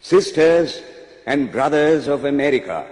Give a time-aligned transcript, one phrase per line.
[0.00, 0.82] sisters
[1.26, 2.86] and brothers of America.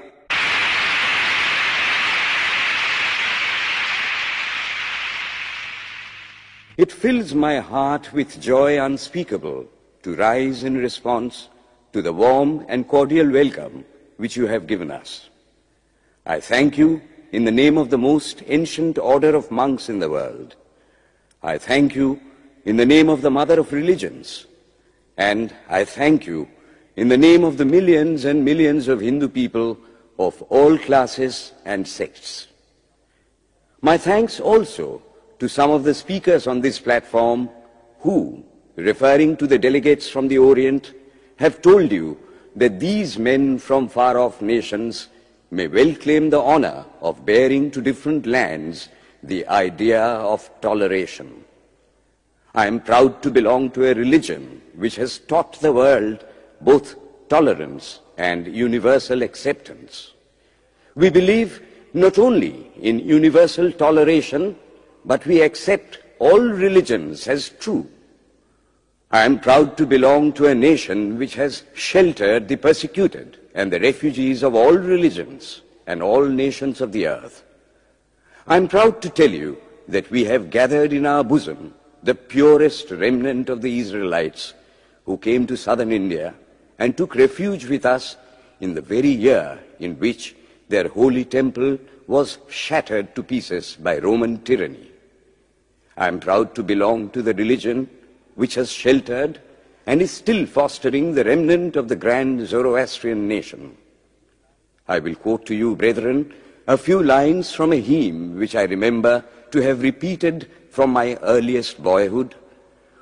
[6.77, 9.67] It fills my heart with joy unspeakable
[10.03, 11.49] to rise in response
[11.93, 13.85] to the warm and cordial welcome
[14.17, 15.29] which you have given us.
[16.25, 20.09] I thank you in the name of the most ancient order of monks in the
[20.09, 20.57] world.
[21.43, 22.21] I thank you
[22.65, 24.47] in the name of the mother of religions.
[25.17, 26.49] And I thank you
[26.97, 29.79] in the name of the millions and millions of Hindu people
[30.19, 32.49] of all classes and sects.
[33.81, 35.03] My thanks also
[35.39, 37.49] to some of the speakers on this platform
[38.01, 38.45] who,
[38.77, 40.93] referring to the delegates from the Orient,
[41.37, 42.19] have told you
[42.55, 45.09] that these men from far-off nations
[45.51, 48.89] may well claim the honor of bearing to different lands
[49.23, 51.45] the idea of toleration.
[52.55, 56.25] I am proud to belong to a religion which has taught the world
[56.65, 56.97] both
[57.29, 60.13] tolerance and universal acceptance.
[60.95, 61.63] We believe
[61.95, 64.57] not only in universal toleration,
[65.05, 67.89] but we accept all religions as true.
[69.11, 73.81] I am proud to belong to a nation which has sheltered the persecuted and the
[73.81, 77.45] refugees of all religions and all nations of the earth.
[78.47, 79.59] I am proud to tell you
[79.89, 84.55] that we have gathered in our bosom the purest remnant of the Israelites
[85.05, 86.35] who came to southern India
[86.79, 88.17] and took refuge with us
[88.61, 90.35] in the very year in which
[90.69, 94.91] their holy temple was shattered to pieces by Roman tyranny.
[95.97, 97.89] I am proud to belong to the religion
[98.35, 99.41] which has sheltered
[99.87, 103.77] and is still fostering the remnant of the grand Zoroastrian nation.
[104.89, 106.33] I will quote to you, brethren,
[106.67, 111.83] a few lines from a hymn which I remember to have repeated from my earliest
[111.83, 112.35] boyhood,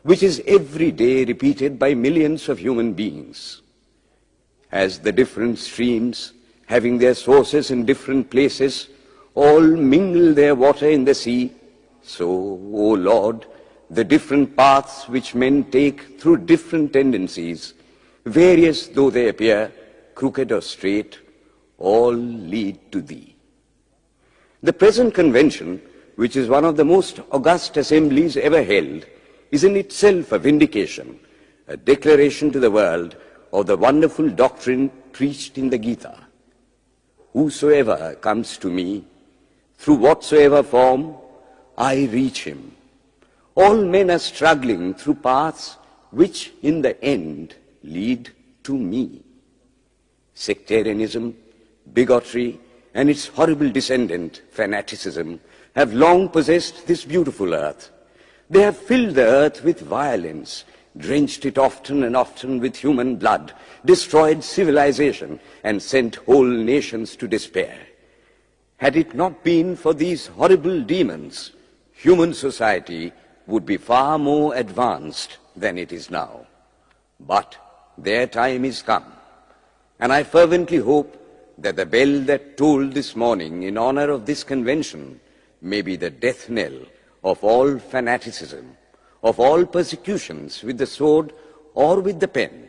[0.03, 3.63] which is every day repeated by millions of human beings.
[4.73, 6.33] As the different streams,
[6.67, 8.89] having their sources in different places,
[9.35, 11.53] all mingle their water in the sea,
[12.03, 13.47] so, O Lord,
[13.91, 17.75] the different paths which men take through different tendencies,
[18.25, 19.73] various though they appear,
[20.15, 21.19] crooked or straight,
[21.79, 23.35] all lead to thee.
[24.63, 25.81] The present convention,
[26.17, 29.07] which is one of the most august assemblies ever held,
[29.51, 31.19] is in itself a vindication,
[31.69, 33.17] a declaration to the world
[33.53, 36.17] of the wonderful doctrine preached in the Gita.
[37.33, 39.05] Whosoever comes to me,
[39.77, 41.15] through whatsoever form,
[41.77, 42.73] I reach him.
[43.55, 45.77] All men are struggling through paths
[46.11, 48.31] which in the end lead
[48.65, 49.23] to me.
[50.35, 51.37] Sectarianism,
[51.93, 52.59] bigotry,
[52.95, 55.41] and its horrible descendant, fanaticism,
[55.75, 57.91] have long possessed this beautiful earth.
[58.51, 60.65] They have filled the earth with violence,
[60.97, 63.53] drenched it often and often with human blood,
[63.85, 67.79] destroyed civilization, and sent whole nations to despair.
[68.79, 71.53] Had it not been for these horrible demons,
[71.93, 73.13] human society
[73.47, 76.47] would be far more advanced than it is now.
[77.21, 77.57] But
[77.97, 79.13] their time is come,
[80.01, 81.17] and I fervently hope
[81.59, 85.21] that the bell that tolled this morning in honor of this convention
[85.63, 86.81] may be the death knell
[87.23, 88.77] of all fanaticism,
[89.23, 91.33] of all persecutions with the sword
[91.75, 92.69] or with the pen,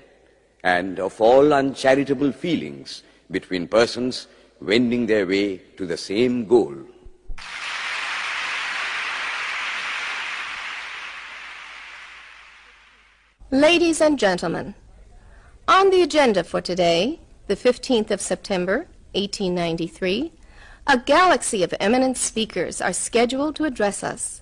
[0.63, 4.27] and of all uncharitable feelings between persons
[4.59, 6.75] wending their way to the same goal.
[13.49, 14.75] Ladies and gentlemen,
[15.67, 20.31] on the agenda for today, the 15th of September, 1893,
[20.87, 24.40] a galaxy of eminent speakers are scheduled to address us,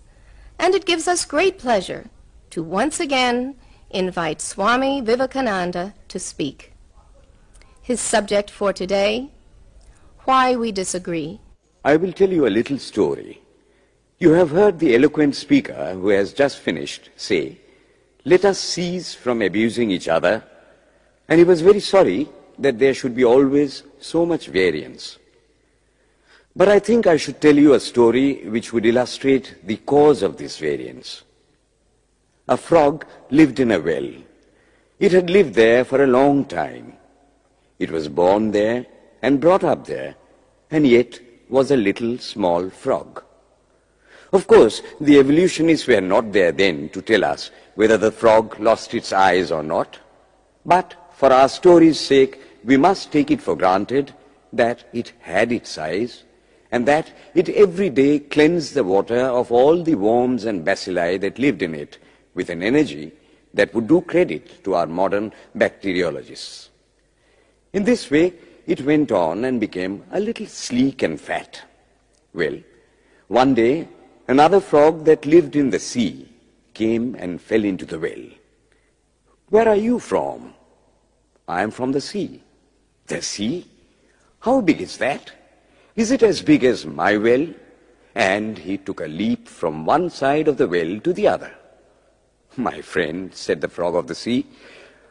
[0.59, 2.09] and it gives us great pleasure
[2.49, 3.55] to once again
[3.89, 6.73] invite Swami Vivekananda to speak.
[7.81, 9.31] His subject for today,
[10.25, 11.39] Why We Disagree.
[11.83, 13.41] I will tell you a little story.
[14.19, 17.57] You have heard the eloquent speaker who has just finished say,
[18.25, 20.43] let us cease from abusing each other.
[21.29, 22.27] And he was very sorry
[22.57, 25.18] that there should be always so much variance.
[26.59, 30.35] But I think I should tell you a story which would illustrate the cause of
[30.35, 31.23] this variance.
[32.49, 34.09] A frog lived in a well.
[34.99, 36.97] It had lived there for a long time.
[37.79, 38.85] It was born there
[39.21, 40.15] and brought up there,
[40.69, 43.23] and yet was a little small frog.
[44.33, 48.93] Of course, the evolutionists were not there then to tell us whether the frog lost
[48.93, 49.97] its eyes or not.
[50.65, 54.13] But for our story's sake, we must take it for granted
[54.51, 56.25] that it had its eyes
[56.71, 61.39] and that it every day cleansed the water of all the worms and bacilli that
[61.39, 61.97] lived in it
[62.35, 63.11] with an energy
[63.53, 66.69] that would do credit to our modern bacteriologists.
[67.73, 68.33] In this way,
[68.67, 71.61] it went on and became a little sleek and fat.
[72.33, 72.59] Well,
[73.27, 73.87] one day,
[74.27, 76.29] another frog that lived in the sea
[76.73, 78.25] came and fell into the well.
[79.49, 80.53] Where are you from?
[81.47, 82.43] I am from the sea.
[83.07, 83.65] The sea?
[84.39, 85.31] How big is that?
[85.99, 87.45] Is it as big as my well?
[88.15, 91.51] And he took a leap from one side of the well to the other.
[92.55, 94.45] My friend, said the frog of the sea,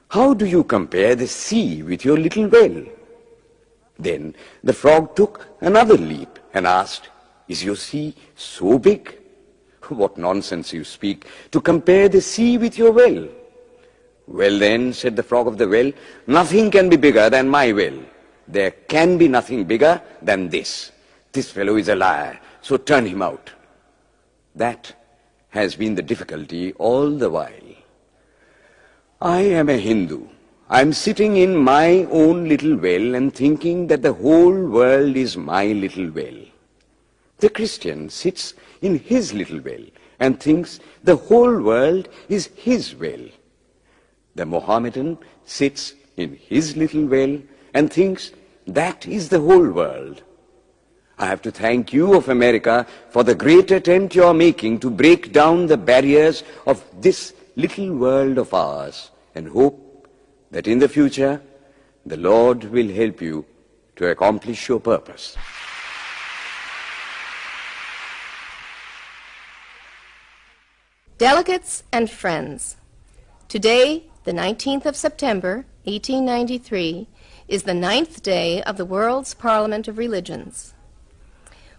[0.09, 2.87] how do you compare the sea with your little well?
[3.99, 7.11] Then the frog took another leap and asked,
[7.49, 9.15] Is your sea so big?
[9.89, 13.29] What nonsense you speak, to compare the sea with your well.
[14.27, 15.93] Well then, said the frog of the well,
[16.27, 17.99] nothing can be bigger than my well.
[18.49, 20.91] There can be nothing bigger than this.
[21.33, 23.53] This fellow is a liar, so turn him out.
[24.55, 24.95] That
[25.51, 27.69] has been the difficulty all the while.
[29.21, 30.29] I am a Hindu.
[30.71, 35.37] I am sitting in my own little well and thinking that the whole world is
[35.37, 36.41] my little well.
[37.39, 39.85] The Christian sits in his little well
[40.21, 43.27] and thinks the whole world is his well.
[44.35, 47.39] The Mohammedan sits in his little well
[47.75, 48.33] and thinks
[48.69, 50.23] that is the whole world.
[51.19, 54.91] I have to thank you of America for the great attempt you are making to
[54.91, 60.07] break down the barriers of this little world of ours and hope
[60.51, 61.43] that in the future
[62.07, 63.45] the Lord will help you
[63.97, 65.37] to accomplish your purpose.
[71.19, 72.77] Delegates and friends,
[73.49, 77.09] today, the 19th of September, 1893,
[77.49, 80.75] is the ninth day of the World's Parliament of Religions.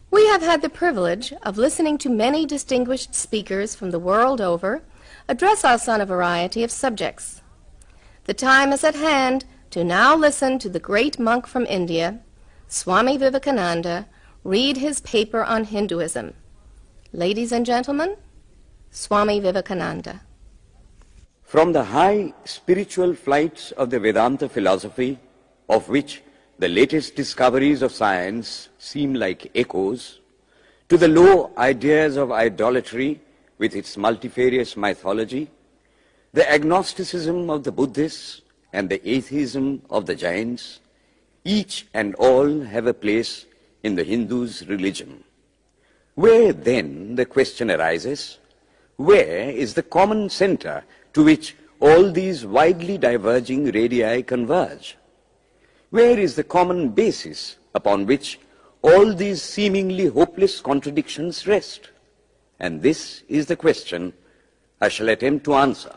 [0.10, 4.82] We have had the privilege of listening to many distinguished speakers from the world over
[5.28, 7.44] address us on a variety of subjects.
[8.26, 12.20] The time is at hand to now listen to the great monk from India,
[12.68, 14.08] Swami Vivekananda,
[14.44, 16.34] read his paper on Hinduism.
[17.14, 18.16] Ladies and gentlemen,
[18.90, 20.22] Swami Vivekananda.
[21.44, 25.20] From the high spiritual flights of the Vedanta philosophy,
[25.70, 26.22] of which
[26.58, 30.20] the latest discoveries of science seem like echoes,
[30.90, 33.22] to the low ideas of idolatry
[33.60, 35.50] with its multifarious mythology,
[36.34, 38.42] the agnosticism of the Buddhists
[38.74, 40.80] and the atheism of the Jains,
[41.46, 43.46] each and all have a place
[43.84, 45.24] in the Hindu's religion.
[46.16, 48.40] Where then the question arises,
[48.98, 50.84] where is the common center
[51.14, 54.98] to which all these widely diverging radii converge?
[55.90, 58.40] Where is the common basis upon which
[58.82, 61.90] all these seemingly hopeless contradictions rest?
[62.60, 64.14] And this is the question
[64.80, 65.96] I shall attempt to answer.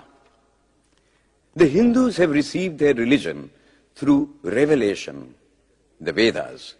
[1.55, 3.51] The Hindus have received their religion
[3.95, 5.35] through revelation,
[6.01, 6.75] the Vedas.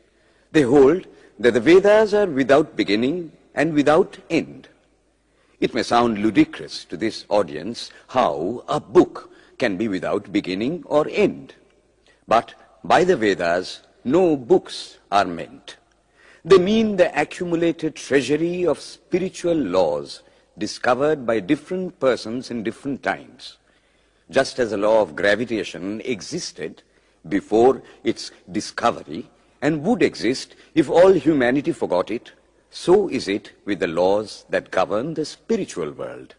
[0.51, 1.07] They hold
[1.39, 4.69] that the Vedas are without beginning and without end.
[5.61, 11.07] It may sound ludicrous to this audience how a book can be without beginning or
[11.11, 11.55] end.
[12.27, 12.55] But
[12.85, 15.77] by the Vedas, no books are meant.
[16.45, 20.23] They mean the accumulated treasury of spiritual laws
[20.59, 23.59] discovered by different persons in different times.
[24.31, 26.83] Just as the law of gravitation existed
[27.29, 32.33] before its discovery and would exist if all humanity forgot it,
[32.71, 36.35] so is it with the laws that govern the spiritual world.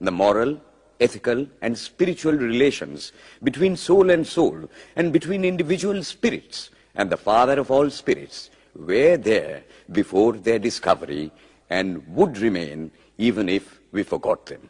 [0.00, 0.60] The moral,
[1.00, 7.58] ethical, and spiritual relations between soul and soul and between individual spirits and the Father
[7.58, 11.30] of all spirits were there before their discovery
[11.70, 14.68] and would remain even if we forgot them.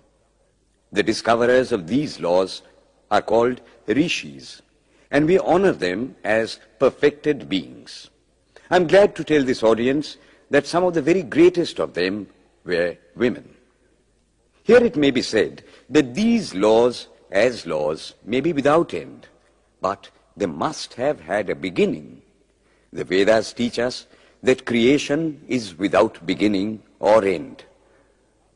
[0.93, 2.63] The discoverers of these laws
[3.11, 4.63] are called rishis,
[5.11, 8.11] and we honor them as perfected beings.
[8.71, 10.17] I'm glad to tell this audience
[10.51, 12.27] that some of the very greatest of them
[12.65, 13.55] were women.
[14.65, 19.27] Here it may be said that these laws, as laws, may be without end,
[19.81, 22.23] but they must have had a beginning.
[22.93, 24.07] The Vedas teach us
[24.43, 27.65] that creation is without beginning or end.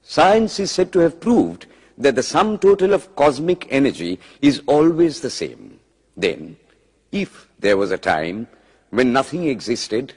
[0.02, 1.66] Science is said to have proved
[1.98, 5.80] that the sum total of cosmic energy is always the same.
[6.16, 6.56] Then,
[7.10, 8.46] if there was a time
[8.90, 10.14] when nothing existed,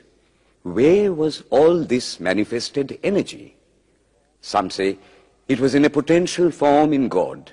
[0.63, 3.55] where was all this manifested energy?
[4.41, 4.97] Some say
[5.49, 7.51] it was in a potential form in God.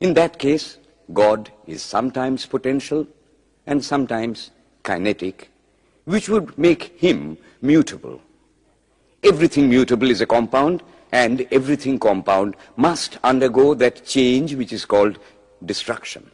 [0.00, 0.78] In that case,
[1.12, 3.06] God is sometimes potential
[3.64, 4.50] and sometimes
[4.82, 5.48] kinetic,
[6.04, 8.20] which would make him mutable.
[9.22, 10.82] Everything mutable is a compound,
[11.12, 15.18] and everything compound must undergo that change which is called
[15.64, 16.28] destruction.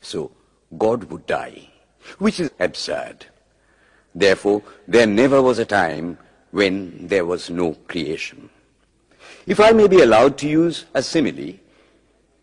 [0.00, 0.30] So,
[0.78, 1.68] God would die,
[2.18, 3.26] which is absurd.
[4.14, 6.16] Therefore, there never was a time
[6.52, 8.50] when there was no creation.
[9.48, 11.54] If I may be allowed to use a simile,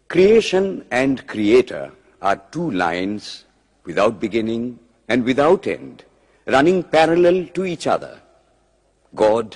[0.07, 3.45] creation and creator are two lines
[3.83, 6.03] without beginning and without end,
[6.47, 8.19] running parallel to each other.
[9.13, 9.55] God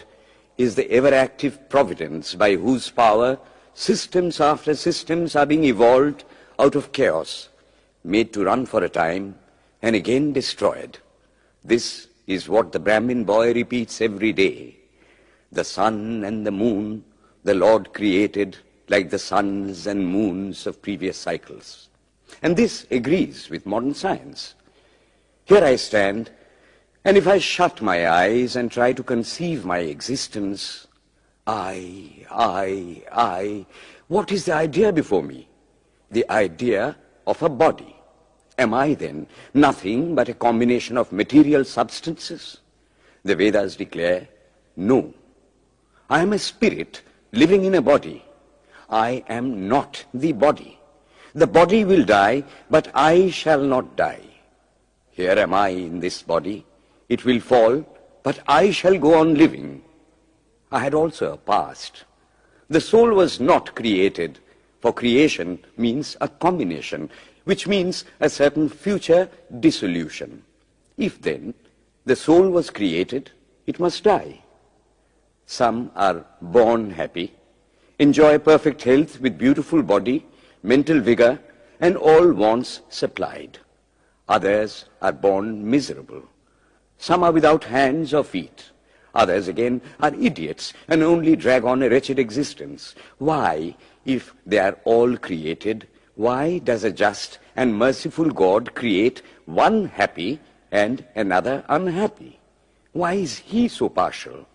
[0.60, 3.40] is the ever-active providence by whose power
[3.74, 6.26] systems after systems are being evolved
[6.60, 7.50] out of chaos,
[8.04, 9.34] made to run for a time
[9.82, 11.00] and again destroyed.
[11.66, 14.78] This is what the Brahmin boy repeats every day.
[15.52, 17.06] The sun and the moon
[17.44, 21.90] the Lord created like the suns and moons of previous cycles.
[22.42, 24.56] And this agrees with modern science.
[25.46, 26.32] Here I stand,
[27.04, 30.88] and if I shut my eyes and try to conceive my existence,
[31.48, 33.66] I, I, I,
[34.08, 35.48] what is the idea before me?
[36.12, 37.96] The idea of a body.
[38.58, 42.58] Am I then nothing but a combination of material substances?
[43.24, 44.28] The Vedas declare,
[44.76, 45.14] no.
[46.10, 48.24] I am a spirit living in a body.
[48.90, 50.80] I am not the body.
[51.34, 54.22] The body will die, but I shall not die.
[55.12, 56.66] Here am I in this body.
[57.08, 57.86] It will fall,
[58.24, 59.84] but I shall go on living.
[60.72, 62.04] I had also a past.
[62.70, 64.40] The soul was not created,
[64.82, 67.10] for creation means a combination,
[67.46, 70.44] which means a certain future dissolution.
[70.98, 71.54] If then
[72.06, 73.32] the soul was created,
[73.66, 74.42] it must die.
[75.52, 77.34] Some are born happy,
[77.98, 80.28] enjoy perfect health with beautiful body,
[80.62, 81.40] mental vigor,
[81.80, 83.58] and all wants supplied.
[84.28, 86.22] Others are born miserable.
[87.00, 88.70] Some are without hands or feet.
[89.16, 92.94] Others again are idiots and only drag on a wretched existence.
[93.18, 93.76] Why,
[94.06, 100.42] if they are all created, why does a just and merciful God create one happy
[100.72, 102.40] and another unhappy?
[102.92, 104.46] Why is he so partial?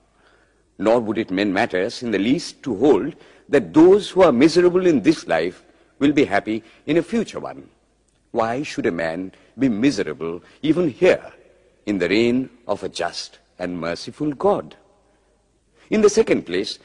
[0.78, 3.14] Nor would it mend matters in the least to hold
[3.48, 5.64] that those who are miserable in this life
[5.98, 7.68] will be happy in a future one.
[8.32, 11.32] Why should a man be miserable even here
[11.86, 14.76] in the reign of a just and merciful God?
[15.90, 16.78] In the second place,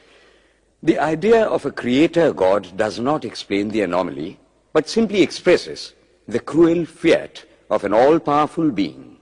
[0.82, 4.38] the idea of a creator God does not explain the anomaly,
[4.72, 5.94] but simply expresses
[6.28, 9.18] the cruel fiat of an all-powerful being.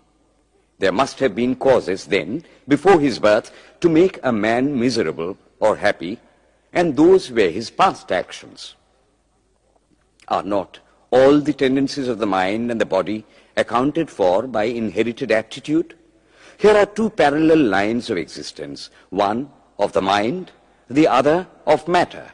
[0.78, 5.76] There must have been causes then, before his birth, to make a man miserable or
[5.76, 6.20] happy,
[6.72, 8.74] and those were his past actions.
[10.28, 10.78] Are not
[11.10, 13.24] all the tendencies of the mind and the body
[13.56, 15.94] accounted for by inherited aptitude?
[16.58, 20.52] Here are two parallel lines of existence, one of the mind,
[20.88, 22.30] the other of matter.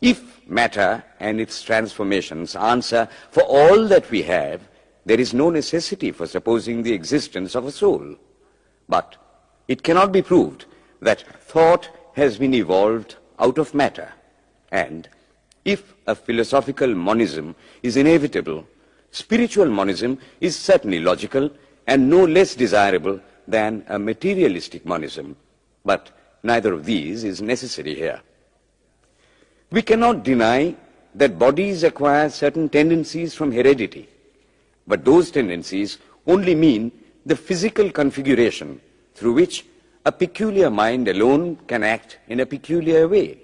[0.00, 4.60] If matter and its transformations answer for all that we have,
[5.04, 8.16] there is no necessity for supposing the existence of a soul.
[8.88, 9.16] But
[9.68, 10.66] it cannot be proved
[11.00, 14.12] that thought has been evolved out of matter.
[14.70, 15.08] And
[15.64, 18.66] if a philosophical monism is inevitable,
[19.10, 21.50] spiritual monism is certainly logical
[21.86, 25.36] and no less desirable than a materialistic monism.
[25.84, 26.10] But
[26.42, 28.20] neither of these is necessary here.
[29.70, 30.76] We cannot deny
[31.14, 34.08] that bodies acquire certain tendencies from heredity.
[34.86, 36.92] But those tendencies only mean
[37.24, 38.80] the physical configuration
[39.14, 39.64] through which
[40.04, 43.38] a peculiar mind alone can act in a peculiar way.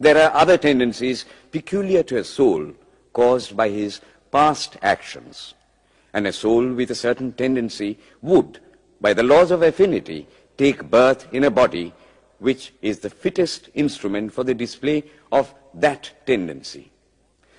[0.00, 2.72] There are other tendencies peculiar to a soul
[3.12, 4.00] caused by his
[4.32, 5.54] past actions.
[6.12, 8.58] And a soul with a certain tendency would,
[9.00, 10.26] by the laws of affinity,
[10.56, 11.92] take birth in a body
[12.38, 16.90] which is the fittest instrument for the display of that tendency.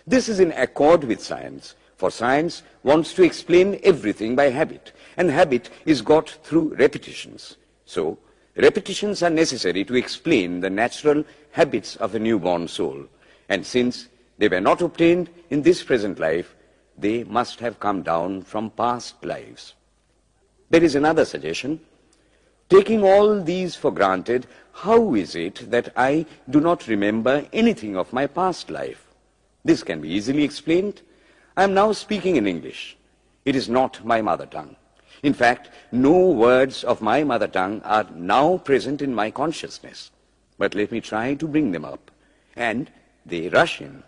[0.05, 5.29] This is in accord with science, for science wants to explain everything by habit, and
[5.29, 7.57] habit is got through repetitions.
[7.85, 8.17] So,
[8.55, 13.05] repetitions are necessary to explain the natural habits of a newborn soul.
[13.49, 14.07] And since
[14.39, 16.55] they were not obtained in this present life,
[16.97, 19.75] they must have come down from past lives.
[20.71, 21.81] There is another suggestion.
[22.67, 28.11] Taking all these for granted, how is it that I do not remember anything of
[28.11, 29.05] my past life?
[29.63, 31.03] This can be easily explained
[31.57, 32.97] I am now speaking in English.
[33.43, 34.75] It is not my mother tongue.
[35.23, 40.11] In fact, no words of my mother tongue are now present in my consciousness.
[40.57, 42.09] But let me try to bring them up.
[42.55, 42.89] And
[43.25, 44.03] they rush in.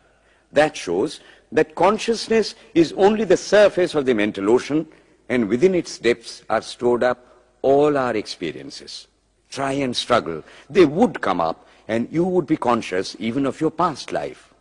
[0.52, 1.20] That shows
[1.52, 4.88] that consciousness is only the surface of the mental ocean,
[5.30, 7.26] and within its depths are stored up
[7.62, 9.08] all our experiences.
[9.50, 10.44] Try and struggle.
[10.70, 14.54] They would come up, and you would be conscious even of your past life.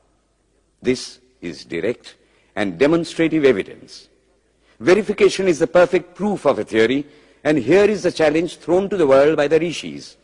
[0.82, 2.16] This is direct
[2.54, 4.08] and demonstrative evidence
[4.82, 7.06] Verification is the perfect proof of a theory,
[7.44, 10.16] and here is the challenge thrown to the world by the rishis.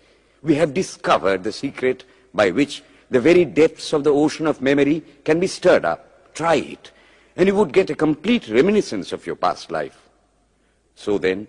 [0.43, 2.03] We have discovered the secret
[2.35, 6.35] by which the very depths of the ocean of memory can be stirred up.
[6.35, 6.91] Try it,
[7.37, 10.09] and you would get a complete reminiscence of your past life.
[10.97, 11.47] So then,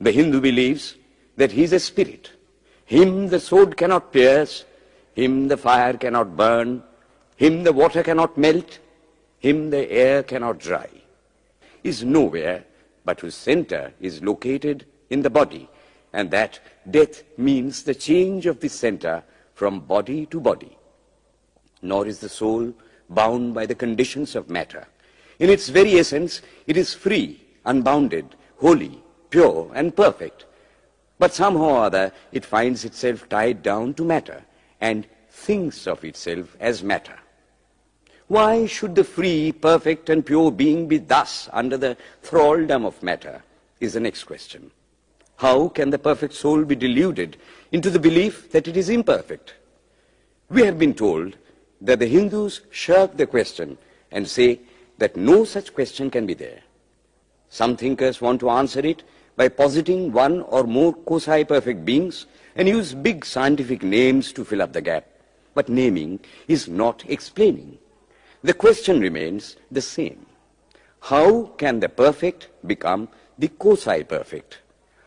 [0.00, 0.96] the Hindu believes
[1.36, 2.32] that he is a spirit.
[2.84, 4.64] Him the sword cannot pierce,
[5.14, 6.82] him the fire cannot burn,
[7.36, 8.80] him the water cannot melt,
[9.40, 10.88] him the air cannot dry.
[11.82, 12.64] Is nowhere
[13.04, 15.68] but whose center is located in the body,
[16.12, 20.76] and that death means the change of this center from body to body.
[21.82, 22.72] Nor is the soul
[23.08, 24.86] bound by the conditions of matter.
[25.38, 30.44] In its very essence, it is free, unbounded, holy, pure, and perfect.
[31.18, 34.42] But somehow or other, it finds itself tied down to matter
[34.80, 37.19] and thinks of itself as matter.
[38.30, 43.42] Why should the free, perfect, and pure being be thus under the thraldom of matter?
[43.80, 44.70] Is the next question.
[45.38, 47.38] How can the perfect soul be deluded
[47.72, 49.54] into the belief that it is imperfect?
[50.48, 51.38] We have been told
[51.80, 53.76] that the Hindus shirk the question
[54.12, 54.60] and say
[54.98, 56.60] that no such question can be there.
[57.48, 59.02] Some thinkers want to answer it
[59.34, 64.72] by positing one or more quasi-perfect beings and use big scientific names to fill up
[64.72, 65.08] the gap.
[65.52, 67.79] But naming is not explaining.
[68.42, 70.24] The question remains the same.
[71.00, 74.60] How can the perfect become the quasi-perfect?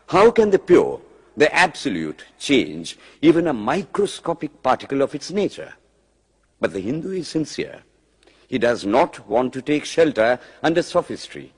[0.08, 1.00] How can the pure,
[1.36, 5.74] the absolute, change even a microscopic particle of its nature?
[6.60, 7.82] But the Hindu is sincere.
[8.46, 11.52] He does not want to take shelter under sophistry.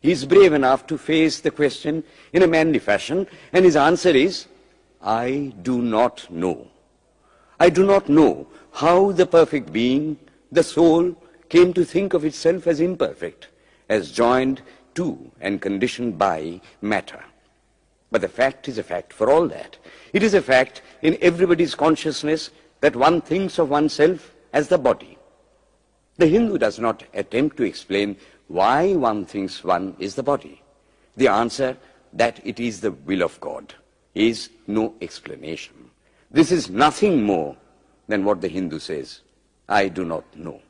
[0.00, 2.02] He is brave enough to face the question
[2.32, 4.46] in a manly fashion, and his answer is,
[5.00, 6.66] I do not know.
[7.60, 10.18] I do not know how the perfect being,
[10.52, 11.16] the soul,
[11.48, 13.48] came to think of itself as imperfect,
[13.88, 14.62] as joined
[14.94, 17.24] to and conditioned by matter.
[18.10, 19.78] But the fact is a fact for all that.
[20.12, 25.18] It is a fact in everybody's consciousness that one thinks of oneself as the body.
[26.18, 28.16] The Hindu does not attempt to explain
[28.48, 30.62] why one thinks one is the body.
[31.16, 31.76] The answer
[32.12, 33.74] that it is the will of God
[34.14, 35.90] is no explanation.
[36.30, 37.56] This is nothing more
[38.08, 39.20] than what the Hindu says.
[39.72, 40.60] I do not know.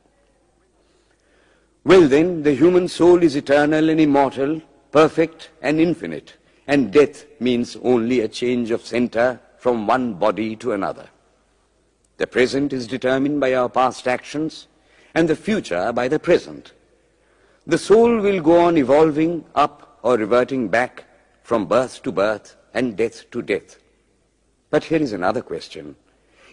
[1.83, 4.61] Well then, the human soul is eternal and immortal,
[4.91, 6.37] perfect and infinite,
[6.67, 11.09] and death means only a change of center from one body to another.
[12.17, 14.67] The present is determined by our past actions,
[15.13, 16.71] and the future by the present.
[17.67, 21.05] The soul will go on evolving up or reverting back
[21.43, 23.77] from birth to birth and death to death.
[24.69, 25.95] But here is another question.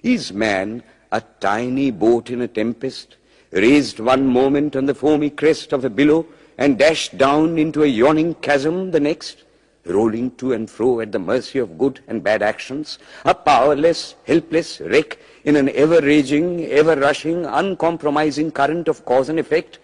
[0.03, 3.17] Is man a tiny boat in a tempest,
[3.51, 6.25] raised one moment on the foamy crest of a billow
[6.59, 9.45] and dashed down into a yawning chasm the next,
[9.87, 14.81] rolling to and fro at the mercy of good and bad actions, a powerless, helpless
[14.81, 19.79] wreck in an ever-raging, ever-rushing, uncompromising current of cause and effect,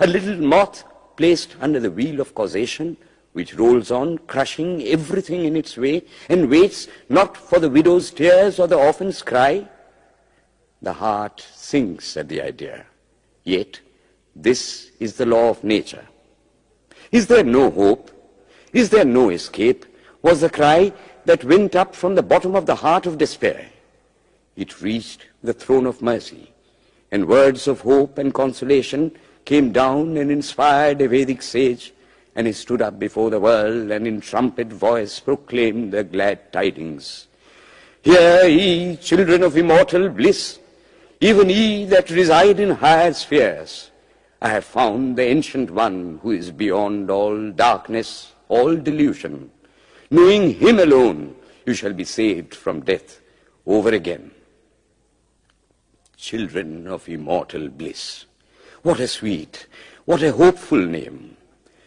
[0.00, 0.84] a little moth
[1.16, 2.96] placed under the wheel of causation,
[3.34, 8.58] which rolls on, crushing everything in its way, and waits not for the widow's tears
[8.58, 9.68] or the orphan's cry.
[10.82, 12.86] The heart sinks at the idea.
[13.44, 13.80] Yet,
[14.34, 16.06] this is the law of nature.
[17.10, 18.10] Is there no hope?
[18.72, 19.86] Is there no escape?
[20.22, 20.92] Was the cry
[21.26, 23.66] that went up from the bottom of the heart of despair.
[24.56, 26.52] It reached the throne of mercy,
[27.10, 29.12] and words of hope and consolation
[29.44, 31.92] came down and inspired a Vedic sage,
[32.34, 37.26] and he stood up before the world and in trumpet voice proclaimed the glad tidings.
[38.02, 40.60] Hear ye, children of immortal bliss,
[41.20, 43.90] even ye that reside in higher spheres.
[44.40, 49.50] I have found the ancient one who is beyond all darkness, all delusion.
[50.10, 53.20] Knowing him alone, you shall be saved from death
[53.66, 54.30] over again.
[56.16, 58.26] Children of immortal bliss.
[58.82, 59.66] What a sweet,
[60.04, 61.36] what a hopeful name.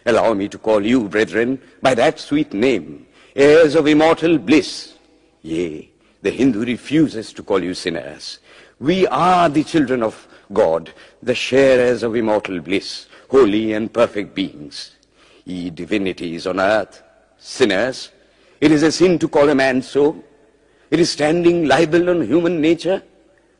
[0.06, 4.96] Allow me to call you, brethren, by that sweet name, heirs of immortal bliss.
[5.42, 5.90] Yea,
[6.22, 8.40] the Hindu refuses to call you sinners.
[8.80, 14.96] We are the children of God, the sharers of immortal bliss, holy and perfect beings.
[15.44, 17.04] Ye divinities on earth,
[17.38, 18.12] sinners,
[18.62, 20.24] it is a sin to call a man so.
[20.92, 23.04] It is standing libel on human nature.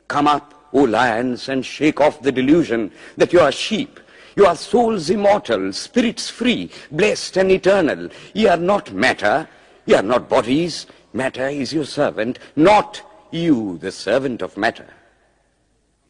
[0.08, 4.00] Come up, O lions, and shake off the delusion that you are sheep.
[4.36, 8.08] You are souls immortal, spirits free, blessed and eternal.
[8.32, 9.46] Ye are not matter,
[9.84, 10.86] ye are not bodies.
[11.12, 14.86] Matter is your servant, not you the servant of matter.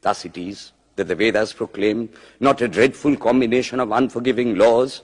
[0.03, 2.09] Thus it is that the Vedas proclaim
[2.41, 5.03] not a dreadful combination of unforgiving laws,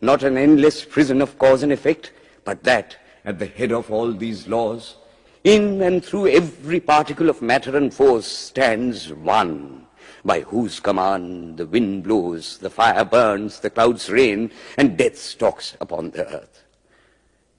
[0.00, 2.12] not an endless prison of cause and effect,
[2.44, 4.96] but that at the head of all these laws,
[5.44, 9.86] in and through every particle of matter and force stands one,
[10.24, 15.76] by whose command the wind blows, the fire burns, the clouds rain, and death stalks
[15.80, 16.64] upon the earth.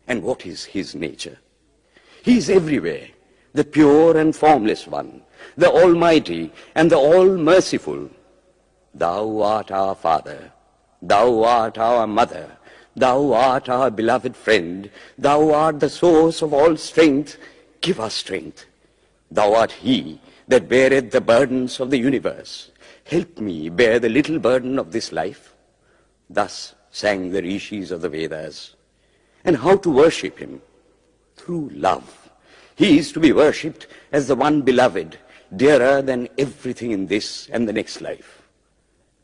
[0.08, 1.38] And what is his nature?
[2.24, 3.08] He is everywhere,
[3.54, 5.22] the pure and formless one,
[5.58, 8.10] the almighty and the all-merciful.
[8.94, 10.52] Thou art our Father,
[11.02, 12.58] thou art our Mother,
[12.96, 17.38] thou art our beloved friend, thou art the source of all strength,
[17.82, 18.66] give us strength.
[19.32, 22.72] Thou art he that beareth the burdens of the universe.
[23.06, 25.54] Help me bear the little burden of this life.
[26.30, 28.76] Thus sang the rishis of the Vedas.
[29.46, 30.62] And how to worship him?
[31.36, 32.30] Through love.
[32.76, 35.18] He is to be worshipped as the one beloved,
[35.56, 38.42] dearer than everything in this and the next life.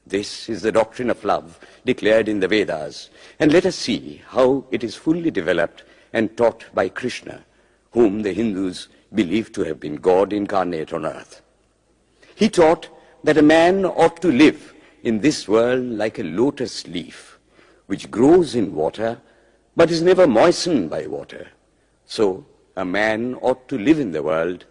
[0.08, 3.10] This is the doctrine of love declared in the Vedas,
[3.40, 5.84] and let us see how it is fully developed
[6.14, 7.44] and taught by Krishna,
[7.92, 11.42] whom the Hindus believe to have been God incarnate on earth.
[12.36, 12.90] He taught
[13.24, 17.40] that a man ought to live in this world like a lotus leaf,
[17.88, 19.20] which grows in water,
[19.76, 21.48] but is never moistened by water.
[22.06, 24.66] So a man ought to live in the world,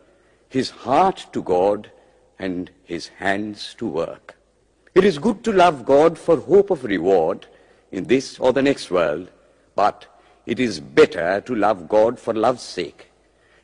[0.55, 1.91] his heart to God
[2.39, 4.37] and his hands to work.
[4.95, 7.47] It is good to love God for hope of reward
[7.91, 9.33] in this or the next world,
[9.75, 10.07] but
[10.47, 13.11] it is better to love God for love's sake.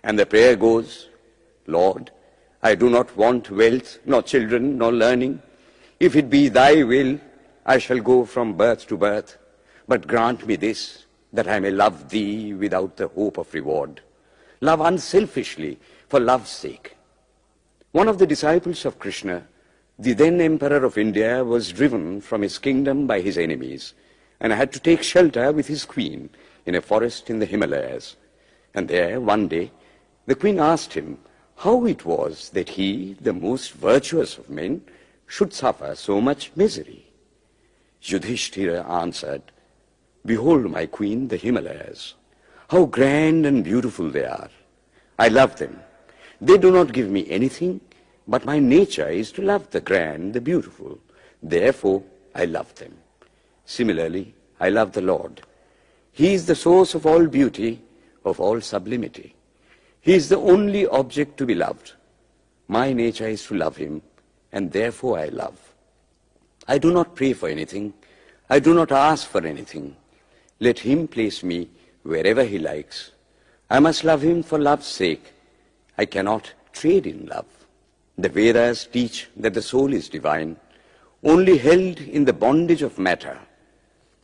[0.03, 1.09] And the prayer goes,
[1.68, 2.11] Lord,
[2.61, 5.40] I do not want wealth, nor children, nor learning.
[6.00, 7.20] If it be thy will,
[7.64, 9.38] I shall go from birth to birth.
[9.87, 14.00] But grant me this, that I may love thee without the hope of reward.
[14.61, 15.79] Love unselfishly,
[16.11, 16.96] for love's sake.
[17.92, 19.46] One of the disciples of Krishna,
[19.96, 23.94] the then emperor of India, was driven from his kingdom by his enemies
[24.40, 26.29] and had to take shelter with his queen
[26.66, 28.16] in a forest in the Himalayas.
[28.75, 29.70] And there, one day,
[30.27, 31.18] the queen asked him
[31.59, 34.83] how it was that he, the most virtuous of men,
[35.29, 37.07] should suffer so much misery.
[38.03, 39.42] Yudhishthira answered,
[40.27, 42.14] Behold, my queen, the Himalayas.
[42.68, 44.51] How grand and beautiful they are.
[45.18, 45.81] I love them.
[46.40, 47.81] They do not give me anything,
[48.26, 50.98] but my nature is to love the grand, the beautiful.
[51.42, 52.03] Therefore,
[52.35, 52.96] I love them.
[53.66, 55.42] Similarly, I love the Lord.
[56.12, 57.83] He is the source of all beauty,
[58.24, 59.35] of all sublimity.
[60.00, 61.92] He is the only object to be loved.
[62.68, 64.03] My nature is to love him,
[64.53, 65.59] and therefore I love.
[66.66, 67.92] I do not pray for anything.
[68.48, 69.96] I do not ask for anything.
[70.59, 71.68] Let him place me
[72.03, 73.12] wherever he likes.
[73.68, 75.33] I must love him for love's sake.
[76.01, 77.51] I cannot trade in love.
[78.17, 80.57] The Vedas teach that the soul is divine,
[81.23, 83.39] only held in the bondage of matter.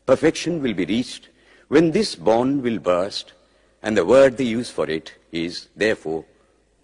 [0.06, 1.28] Perfection will be reached
[1.68, 3.34] when this bond will burst,
[3.82, 6.24] and the word they use for it is therefore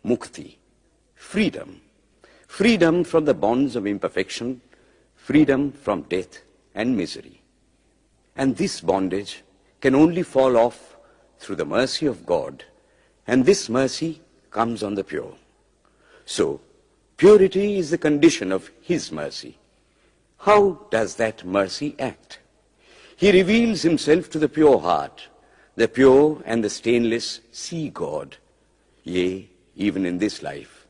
[0.05, 0.57] mukti,
[1.15, 1.81] freedom.
[2.47, 4.61] Freedom from the bonds of imperfection,
[5.15, 6.43] freedom from death
[6.75, 7.41] and misery.
[8.37, 9.43] And this bondage
[9.81, 10.99] can only fall off
[11.39, 12.65] through the mercy of God,
[13.27, 14.21] and this mercy
[14.53, 15.35] comes on the pure.
[16.25, 16.61] So,
[17.17, 19.59] purity is the condition of His mercy.
[20.39, 22.39] How does that mercy act?
[23.17, 25.29] He reveals Himself to the pure heart.
[25.75, 28.37] The pure and the stainless see God.
[29.05, 30.87] Yea, even in this life.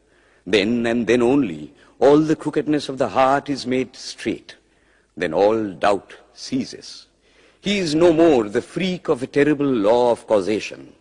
[0.46, 4.56] Then and then only all the crookedness of the heart is made straight.
[5.16, 7.06] Then all doubt ceases.
[7.60, 10.94] He is no more the freak of a terrible law of causation.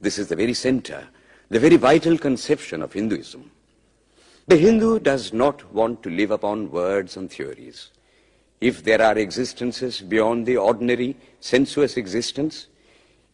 [0.00, 1.06] This is the very center,
[1.52, 3.50] the very vital conception of Hinduism.
[4.46, 7.90] The Hindu does not want to live upon words and theories.
[8.62, 12.68] If there are existences beyond the ordinary sensuous existence,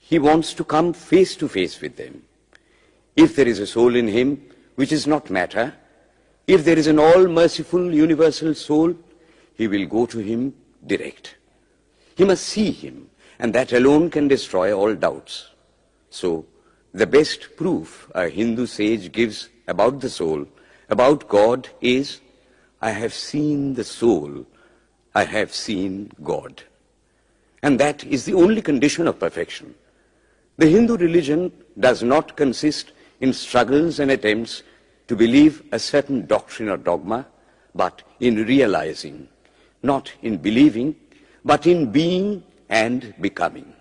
[0.00, 2.24] he wants to come face to face with them.
[3.14, 4.42] If there is a soul in him
[4.74, 5.74] which is not matter,
[6.48, 8.96] if there is an all-merciful universal soul,
[9.54, 10.54] he will go to him
[10.84, 11.36] direct.
[12.16, 15.50] He must see him, and that alone can destroy all doubts.
[16.10, 16.46] So,
[16.92, 20.46] the best proof a Hindu sage gives about the soul,
[20.88, 22.20] about God, is,
[22.80, 24.46] I have seen the soul,
[25.14, 26.62] I have seen God.
[27.62, 29.74] And that is the only condition of perfection.
[30.56, 34.62] The Hindu religion does not consist in struggles and attempts
[35.08, 37.26] to believe a certain doctrine or dogma,
[37.74, 39.28] but in realizing,
[39.82, 40.94] not in believing,
[41.44, 43.72] but in being and becoming.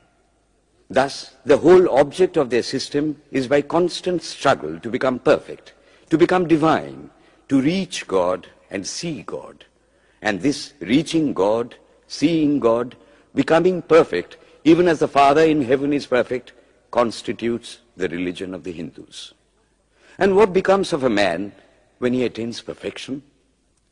[0.89, 5.73] Thus, the whole object of their system is by constant struggle to become perfect,
[6.10, 7.10] to become divine,
[7.50, 9.65] to reach God and see God.
[10.21, 11.76] And this reaching God,
[12.08, 12.95] seeing God,
[13.36, 16.54] becoming perfect, even as the Father in heaven is perfect,
[16.91, 19.34] constitutes the religion of the Hindus.
[20.17, 21.52] And what becomes of a man
[22.00, 23.23] when he attains perfection?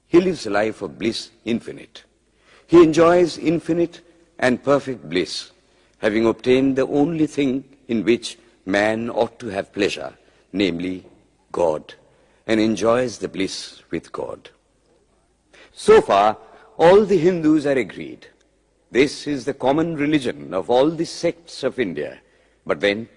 [0.08, 2.04] He lives a life of bliss infinite.
[2.68, 4.02] He enjoys infinite
[4.40, 5.52] and perfect bliss,
[6.06, 10.14] having obtained the only thing in which man ought to have pleasure,
[10.54, 11.04] namely
[11.52, 11.96] God,
[12.46, 14.52] and enjoys the bliss with God.
[15.74, 16.38] So far,
[16.78, 18.28] all the Hindus are agreed.
[18.92, 22.20] This is the common religion of all the sects of India.
[22.68, 23.10] But then,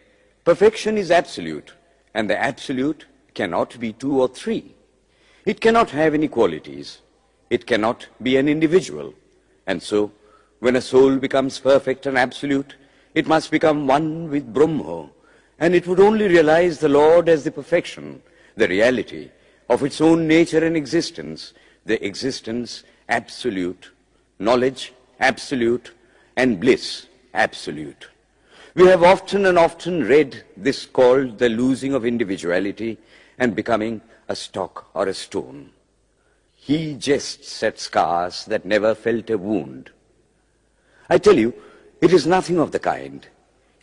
[0.45, 1.75] perfection is absolute,
[2.15, 4.75] and the absolute cannot be two or three.
[5.45, 7.03] It cannot have any qualities.
[7.51, 9.13] It cannot be an individual.
[9.67, 10.11] And so,
[10.61, 12.75] when a soul becomes perfect and absolute,
[13.15, 15.11] it must become one with Brahman,
[15.59, 18.23] and it would only realize the Lord as the perfection,
[18.57, 19.31] the reality
[19.69, 21.53] of its own nature and existence,
[21.85, 23.91] the existence absolute,
[24.39, 25.93] knowledge absolute,
[26.37, 28.09] and bliss absolute.
[28.75, 32.99] We have often and often read this called the losing of individuality
[33.39, 35.71] and becoming a stock or a stone.
[36.55, 39.91] He jests at scars that never felt a wound.
[41.09, 41.55] I tell you,
[42.01, 43.27] it is nothing of the kind.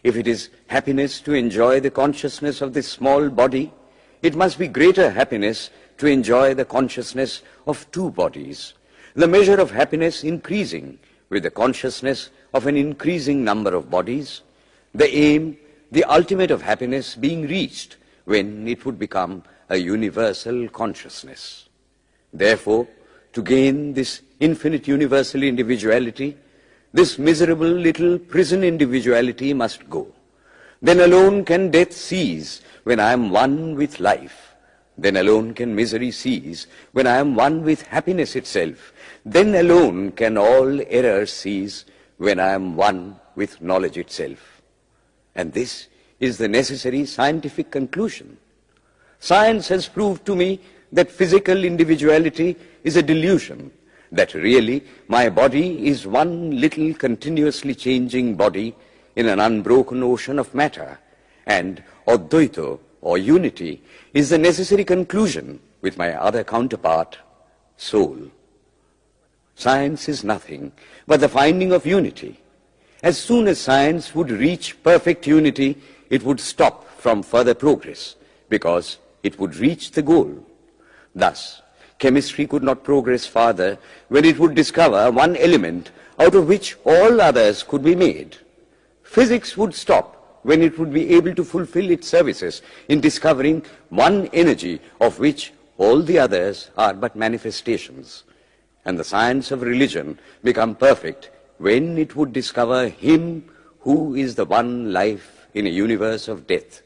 [0.04, 3.74] If it is happiness to enjoy the consciousness of this small body,
[4.22, 8.74] it must be greater happiness to enjoy the consciousness of two bodies,
[9.16, 14.42] the measure of happiness increasing with the consciousness of an increasing number of bodies,
[14.94, 15.58] the aim,
[15.92, 21.70] the ultimate of happiness being reached when it would become a universal consciousness.
[22.34, 22.88] Therefore,
[23.34, 26.38] to gain this infinite universal individuality,
[26.96, 30.08] this miserable little prison individuality must go.
[30.82, 34.56] Then alone can death cease when I am one with life.
[34.98, 38.94] Then alone can misery cease when I am one with happiness itself.
[39.26, 41.84] Then alone can all error cease
[42.18, 44.62] when I am one with knowledge itself.
[45.36, 45.88] And this
[46.22, 48.38] is the necessary scientific conclusion.
[49.20, 50.62] Science has proved to me
[50.94, 52.56] that physical individuality
[52.86, 53.70] is a delusion,
[54.16, 58.76] that really my body is one little continuously changing body
[59.16, 61.00] in an unbroken ocean of matter,
[61.46, 63.82] and Advaita, or unity,
[64.14, 67.18] is the necessary conclusion with my other counterpart,
[67.78, 68.18] soul.
[69.56, 70.72] Science is nothing
[71.08, 72.40] but the finding of unity.
[73.04, 75.78] As soon as science would reach perfect unity,
[76.10, 78.16] it would stop from further progress
[78.50, 80.46] because it would reach the goal.
[81.14, 81.62] Thus,
[82.00, 83.78] chemistry could not progress farther
[84.10, 88.38] when it would discover one element out of which all others could be made.
[89.04, 94.28] Physics would stop when it would be able to fulfill its services in discovering one
[94.28, 98.24] energy of which all the others are but manifestations.
[98.86, 104.46] And the science of religion become perfect when it would discover him who is the
[104.46, 106.82] one life in a universe of death.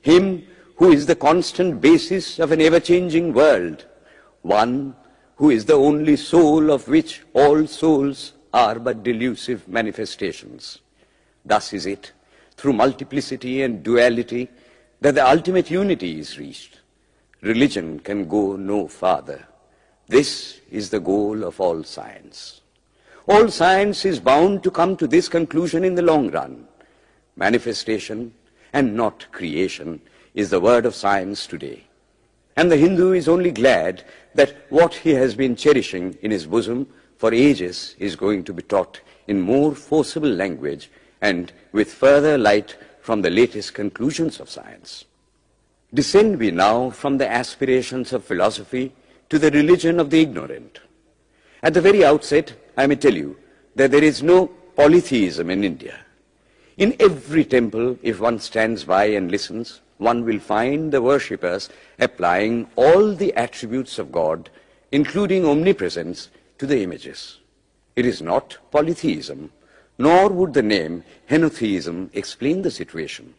[0.00, 0.46] Him
[0.76, 3.84] who is the constant basis of an ever-changing world,
[4.42, 4.94] one
[5.36, 10.78] who is the only soul of which all souls are but delusive manifestations.
[11.44, 12.12] Thus is it,
[12.56, 14.48] through multiplicity and duality,
[15.00, 16.80] that the ultimate unity is reached.
[17.40, 19.46] Religion can go no farther.
[20.06, 22.60] This is the goal of all science.
[23.26, 26.68] All science is bound to come to this conclusion in the long run.
[27.36, 28.34] Manifestation
[28.72, 30.00] and not creation
[30.34, 31.84] is the word of science today.
[32.56, 36.86] And the Hindu is only glad that what he has been cherishing in his bosom
[37.16, 42.76] for ages is going to be taught in more forcible language and with further light
[43.00, 45.04] from the latest conclusions of science.
[45.94, 48.92] Descend we now from the aspirations of philosophy
[49.28, 50.80] to the religion of the ignorant.
[51.62, 53.36] At the very outset, I may tell you
[53.76, 55.98] that there is no polytheism in India.
[56.76, 62.68] In every temple, if one stands by and listens, one will find the worshippers applying
[62.76, 64.50] all the attributes of God,
[64.90, 67.38] including omnipresence, to the images.
[67.96, 69.50] It is not polytheism,
[69.98, 73.34] nor would the name henotheism explain the situation.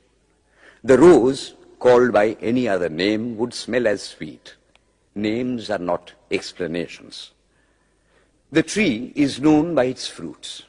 [0.84, 4.56] The rose, called by any other name, would smell as sweet.
[5.16, 7.32] Names are not explanations.
[8.52, 10.64] The tree is known by its fruits.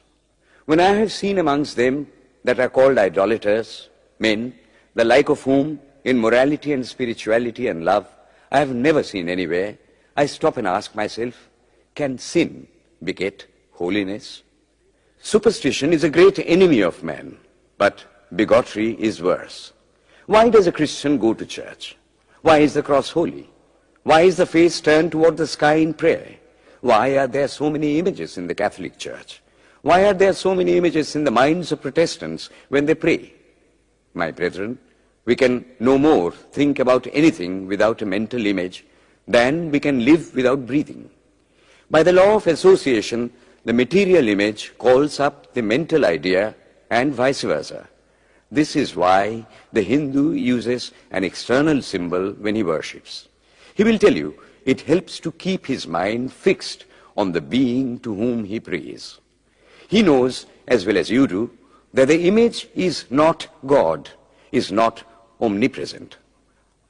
[0.65, 2.07] When I have seen amongst them
[2.43, 4.53] that are called idolaters, men,
[4.95, 8.07] the like of whom in morality and spirituality and love
[8.51, 9.77] I have never seen anywhere,
[10.15, 11.49] I stop and ask myself,
[11.93, 12.67] can sin
[13.03, 14.43] beget holiness?
[15.19, 17.37] Superstition is a great enemy of man,
[17.77, 19.73] but bigotry is worse.
[20.27, 21.97] Why does a Christian go to church?
[22.41, 23.49] Why is the cross holy?
[24.03, 26.35] Why is the face turned toward the sky in prayer?
[26.81, 29.41] Why are there so many images in the Catholic Church?
[29.81, 33.33] Why are there so many images in the minds of Protestants when they pray?
[34.15, 34.79] My brethren,
[35.25, 38.85] we can no more think about anything without a mental image
[39.27, 41.09] than we can live without breathing.
[41.91, 43.31] By the law of association,
[43.65, 46.55] the material image calls up the mental idea
[46.89, 47.89] and vice versa.
[48.49, 53.27] This is why the Hindu uses an external symbol when he worships.
[53.73, 56.85] He will tell you it helps to keep his mind fixed
[57.17, 59.19] on the being to whom he prays.
[59.87, 61.51] He knows, as well as you do,
[61.95, 64.09] that the image is not God,
[64.51, 65.03] is not
[65.39, 66.17] omnipresent.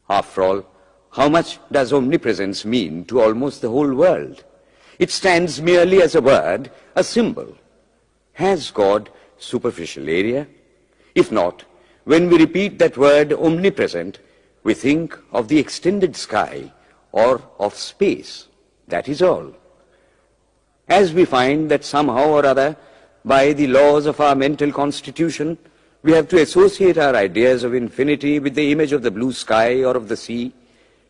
[0.10, 0.66] After all,
[1.12, 4.44] how much does omnipresence mean to almost the whole world?
[4.98, 7.56] It stands merely as a word, a symbol.
[8.34, 10.48] Has God superficial area?
[11.14, 11.64] If not,
[12.06, 14.20] when we repeat that word omnipresent,
[14.64, 16.74] we think of the extended sky
[17.12, 18.48] or of space.
[18.88, 19.54] That is all.
[20.88, 22.76] As we find that somehow or other,
[23.26, 25.58] by the laws of our mental constitution,
[26.04, 29.84] we have to associate our ideas of infinity with the image of the blue sky
[29.84, 30.54] or of the sea,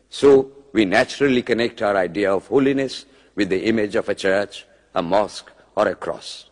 [0.08, 5.02] so we naturally connect our idea of holiness with the image of a church, a
[5.02, 6.48] mosque, or a cross.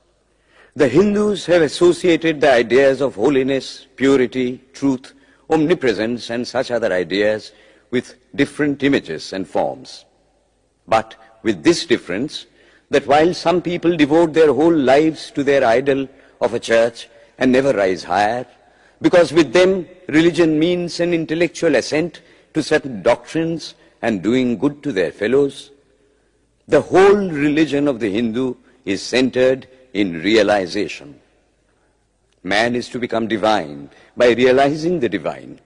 [0.77, 5.15] The Hindus have associated the ideas of holiness, purity, truth,
[5.49, 7.53] omnipresence, and such other ideas
[7.91, 10.05] with different images and forms.
[10.87, 12.47] But with this difference,
[12.95, 16.09] that while some people devote their whole lives to their idol
[16.41, 18.47] of a church and never rise higher,
[19.03, 22.21] because with them religion means an intellectual assent
[22.55, 25.73] to certain doctrines and doing good to their fellows,
[26.69, 28.55] the whole religion of the Hindu
[28.85, 31.19] is centered in realization.
[32.45, 35.59] Man is to become divine by realizing the divine.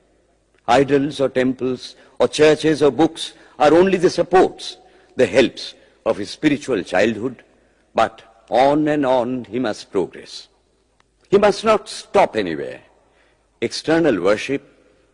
[0.66, 4.78] Idols or temples or churches or books are only the supports,
[5.16, 5.74] the helps
[6.08, 7.44] of his spiritual childhood,
[7.94, 10.48] but on and on he must progress.
[11.30, 12.80] He must not stop anywhere.
[13.60, 14.62] External worship,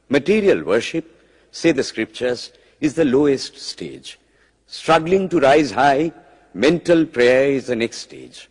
[0.08, 1.04] material worship,
[1.50, 4.20] say the scriptures, is the lowest stage.
[4.66, 6.12] Struggling to rise high,
[6.52, 8.48] mental prayer is the next stage.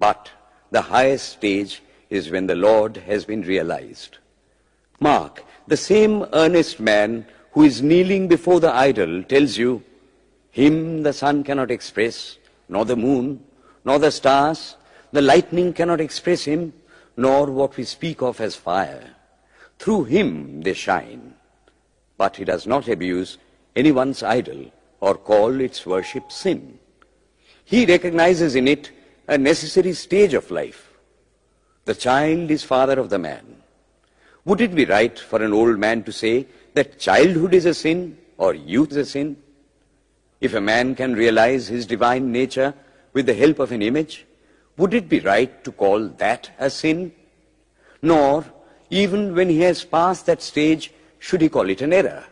[0.00, 0.30] But
[0.72, 1.80] the highest stage
[2.10, 4.18] is when the Lord has been realized.
[4.98, 9.82] Mark, the same earnest man who is kneeling before the idol tells you,
[10.54, 12.38] him the sun cannot express,
[12.68, 13.42] nor the moon,
[13.84, 14.76] nor the stars,
[15.10, 16.72] the lightning cannot express him,
[17.16, 19.16] nor what we speak of as fire.
[19.80, 21.34] Through him they shine.
[22.16, 23.38] But he does not abuse
[23.74, 26.78] anyone's idol or call its worship sin.
[27.64, 28.92] He recognizes in it
[29.26, 30.88] a necessary stage of life.
[31.84, 33.56] The child is father of the man.
[34.44, 38.18] Would it be right for an old man to say that childhood is a sin
[38.38, 39.36] or youth is a sin?
[40.40, 42.74] If a man can realize his divine nature
[43.12, 44.26] with the help of an image,
[44.76, 47.12] would it be right to call that a sin?
[48.02, 48.44] Nor,
[48.90, 52.24] even when he has passed that stage, should he call it an error.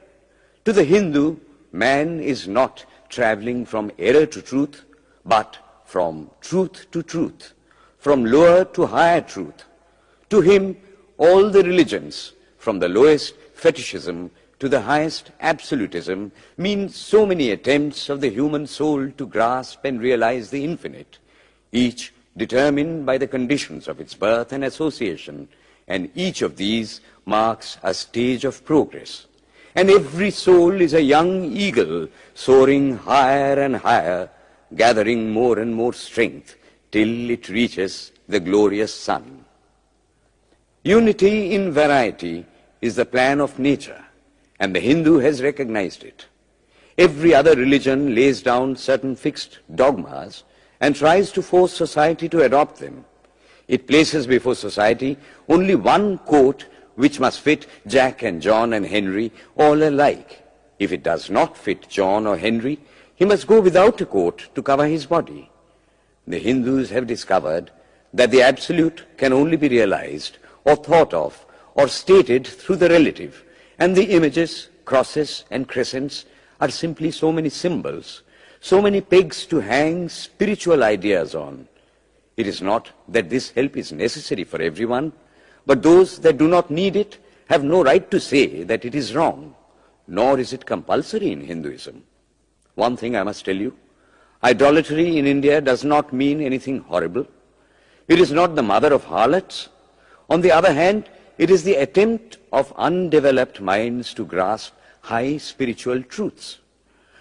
[0.64, 1.36] To the Hindu,
[1.72, 4.84] man is not traveling from error to truth,
[5.24, 7.54] but from truth to truth,
[7.98, 9.64] from lower to higher truth.
[10.30, 10.76] To him,
[11.18, 14.30] all the religions, from the lowest fetishism
[14.62, 20.00] to the highest absolutism, mean so many attempts of the human soul to grasp and
[20.00, 21.18] realize the infinite,
[21.72, 25.48] each determined by the conditions of its birth and association,
[25.88, 29.26] and each of these marks a stage of progress.
[29.74, 34.30] And every soul is a young eagle soaring higher and higher,
[34.76, 36.54] gathering more and more strength
[36.92, 39.44] till it reaches the glorious sun.
[40.84, 42.46] Unity in variety
[42.80, 44.01] is the plan of nature,
[44.62, 46.26] and the Hindu has recognized it.
[46.96, 50.44] Every other religion lays down certain fixed dogmas
[50.80, 53.04] and tries to force society to adopt them.
[53.66, 59.32] It places before society only one coat which must fit Jack and John and Henry
[59.56, 60.46] all alike.
[60.78, 62.78] If it does not fit John or Henry,
[63.16, 65.50] he must go without a coat to cover his body.
[66.28, 67.72] The Hindus have discovered
[68.14, 73.42] that the absolute can only be realized or thought of or stated through the relative,
[73.78, 76.24] and the images, crosses and crescents
[76.60, 78.22] are simply so many symbols,
[78.60, 81.66] so many pegs to hang spiritual ideas on.
[82.36, 85.12] It is not that this help is necessary for everyone,
[85.66, 87.18] but those that do not need it
[87.48, 89.54] have no right to say that it is wrong,
[90.06, 92.02] nor is it compulsory in Hinduism.
[92.74, 93.76] One thing I must tell you,
[94.42, 97.26] idolatry in India does not mean anything horrible.
[98.08, 99.68] It is not the mother of harlots.
[100.30, 101.08] On the other hand,
[101.38, 106.58] it is the attempt of undeveloped minds to grasp high spiritual truths.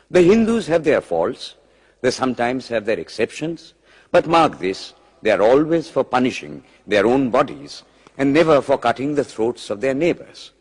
[0.09, 1.55] The Hindus have their faults,
[2.01, 3.73] they sometimes have their exceptions,
[4.11, 7.83] but mark this, they are always for punishing their own bodies
[8.17, 10.51] and never for cutting the throats of their neighbors.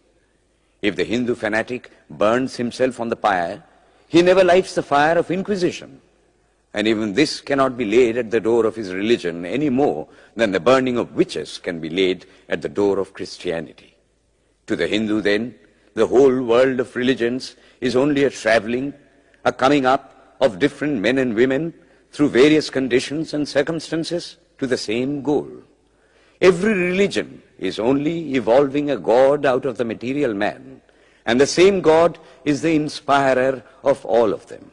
[0.82, 3.62] If the Hindu fanatic burns himself on the pyre,
[4.08, 6.00] he never lights the fire of inquisition.
[6.72, 10.52] And even this cannot be laid at the door of his religion any more than
[10.52, 13.96] the burning of witches can be laid at the door of Christianity.
[14.66, 15.56] To the Hindu, then,
[15.94, 18.94] the whole world of religions is only a traveling,
[19.44, 21.74] a coming up of different men and women
[22.12, 25.50] through various conditions and circumstances to the same goal.
[26.40, 30.80] Every religion is only evolving a God out of the material man,
[31.26, 34.70] and the same God is the inspirer of all of them.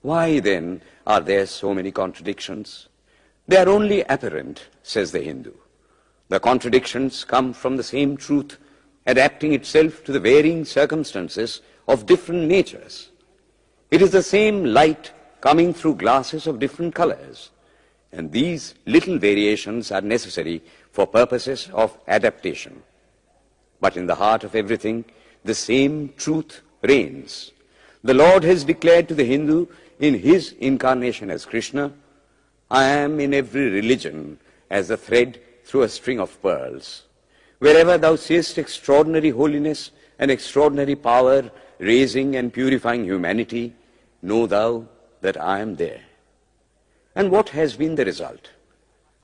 [0.00, 2.88] Why then are there so many contradictions?
[3.48, 5.54] They are only apparent, says the Hindu.
[6.28, 8.58] The contradictions come from the same truth
[9.06, 13.08] adapting itself to the varying circumstances of different natures.
[13.90, 17.50] It is the same light coming through glasses of different colors.
[18.12, 22.82] And these little variations are necessary for purposes of adaptation.
[23.80, 25.06] But in the heart of everything,
[25.42, 27.52] the same truth reigns.
[28.04, 29.68] The Lord has declared to the Hindu
[29.98, 31.92] in his incarnation as Krishna,
[32.70, 34.38] I am in every religion
[34.70, 37.04] as a thread through a string of pearls.
[37.58, 43.74] Wherever thou seest extraordinary holiness and extraordinary power raising and purifying humanity,
[44.22, 44.86] know thou
[45.20, 46.02] that I am there.
[47.14, 48.50] And what has been the result?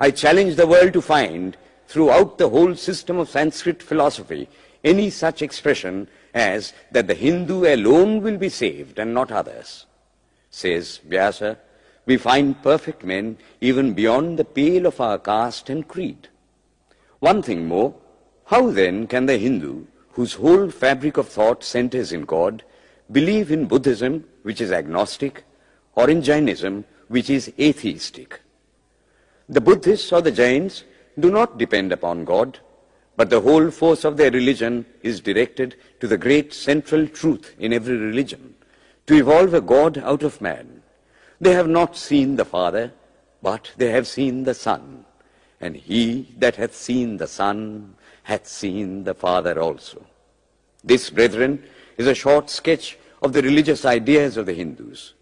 [0.01, 1.57] I challenge the world to find
[1.87, 4.49] throughout the whole system of Sanskrit philosophy
[4.83, 9.87] any such expression as that the Hindu alone will be saved and not others.
[10.55, 11.59] Says Vyasa,
[12.07, 16.29] we find perfect men even beyond the pale of our caste and creed.
[17.19, 17.93] One thing more,
[18.45, 22.63] how then can the Hindu, whose whole fabric of thought centers in God,
[23.11, 25.43] believe in Buddhism, which is agnostic,
[25.97, 28.41] or in Jainism, which is atheistic?
[29.49, 30.85] The Buddhists or the Jains
[31.19, 32.61] do not depend upon God,
[33.17, 37.73] but the whole force of their religion is directed to the great central truth in
[37.73, 38.54] every religion,
[39.07, 40.83] to evolve a God out of man.
[41.41, 42.93] They have not seen the Father,
[43.43, 45.05] but they have seen the Son.
[45.61, 50.05] And he that hath seen the Son hath seen the Father also.
[50.83, 51.63] This, brethren,
[51.97, 55.15] is a short sketch of the religious ideas of the Hindus.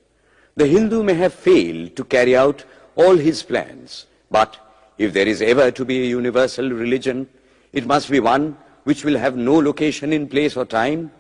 [0.57, 2.65] The Hindu may have failed to carry out
[2.97, 4.59] all his plans, but
[4.99, 7.29] if there is ever to be a universal religion,
[7.73, 11.11] it must be one which will have no location in place or time,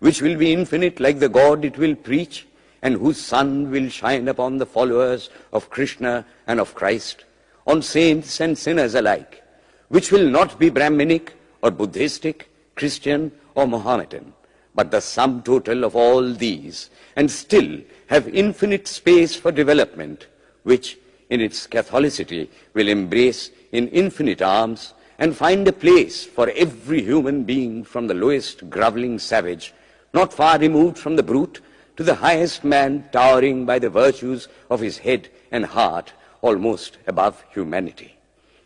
[0.00, 2.46] which will be infinite like the God it will preach,
[2.82, 7.24] and whose sun will shine upon the followers of Krishna and of Christ,
[7.66, 9.42] on saints and sinners alike,
[9.88, 14.32] which will not be Brahminic or Buddhistic, Christian or Mohammedan,
[14.74, 20.28] but the sum total of all these, and still have infinite space for development,
[20.62, 20.96] which
[21.30, 27.42] in its Catholicity will embrace in infinite arms and find a place for every human
[27.42, 29.74] being from the lowest groveling savage,
[30.12, 31.60] not far removed from the brute,
[31.96, 37.44] to the highest man towering by the virtues of his head and heart almost above
[37.50, 38.16] humanity,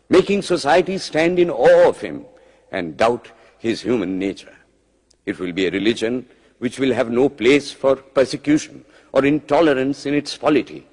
[0.07, 2.25] making society stand in awe of him
[2.71, 4.55] and doubt his human nature.
[5.25, 6.27] It will be a religion
[6.59, 10.85] which will have no place for persecution or intolerance in its polity,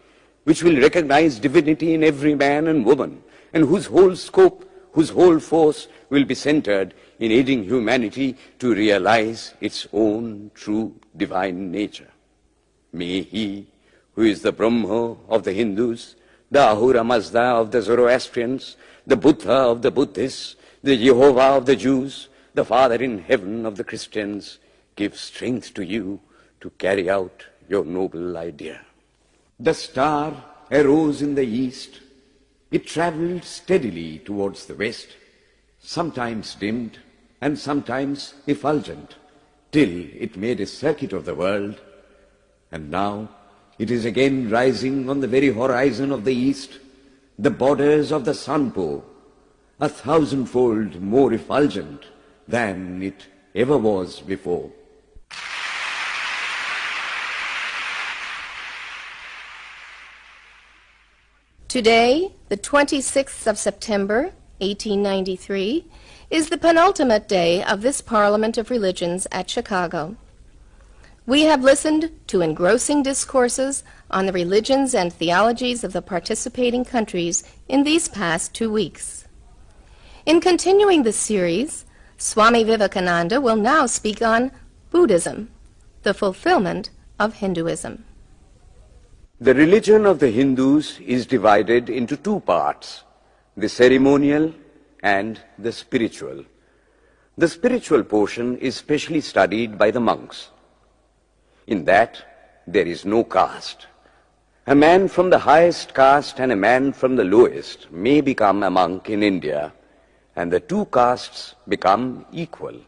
[0.44, 3.22] which will recognize divinity in every man and woman,
[3.52, 9.54] and whose whole scope, whose whole force will be centered in aiding humanity to realize
[9.60, 12.10] its own true divine nature.
[12.92, 13.66] May he,
[14.14, 16.16] who is the Brahma of the Hindus,
[16.50, 18.76] the Ahura Mazda of the Zoroastrians,
[19.06, 23.76] the Buddha of the Buddhists, the Jehovah of the Jews, the Father in heaven of
[23.76, 24.58] the Christians,
[24.96, 26.20] give strength to you
[26.60, 28.80] to carry out your noble idea.
[29.58, 32.00] The star arose in the east.
[32.70, 35.08] It traveled steadily towards the west,
[35.80, 36.98] sometimes dimmed
[37.40, 39.16] and sometimes effulgent,
[39.72, 41.80] till it made a circuit of the world.
[42.70, 43.30] And now
[43.78, 46.78] it is again rising on the very horizon of the east,
[47.38, 49.02] the borders of the Sanpo,
[49.80, 52.04] a thousandfold more effulgent
[52.46, 54.70] than it ever was before.
[61.70, 65.86] Today, the 26th of September, 1893,
[66.28, 70.16] is the penultimate day of this Parliament of Religions at Chicago.
[71.26, 77.44] We have listened to engrossing discourses on the religions and theologies of the participating countries
[77.68, 79.28] in these past two weeks.
[80.26, 81.84] In continuing this series,
[82.16, 84.50] Swami Vivekananda will now speak on
[84.90, 85.52] Buddhism,
[86.02, 86.90] the fulfillment
[87.20, 88.06] of Hinduism.
[89.42, 93.04] The religion of the Hindus is divided into two parts,
[93.56, 94.52] the ceremonial
[95.02, 96.44] and the spiritual.
[97.38, 100.50] The spiritual portion is specially studied by the monks.
[101.66, 102.22] In that,
[102.66, 103.86] there is no caste.
[104.66, 108.68] A man from the highest caste and a man from the lowest may become a
[108.68, 109.72] monk in India,
[110.36, 112.78] and the two castes become equal.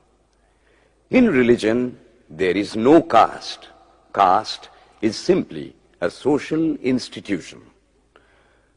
[1.08, 1.98] In religion,
[2.28, 3.70] there is no caste.
[4.12, 4.68] Caste
[5.00, 7.62] is simply a social institution.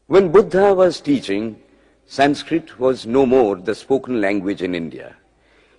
[0.06, 1.60] When Buddha was teaching,
[2.06, 5.16] Sanskrit was no more the spoken language in India.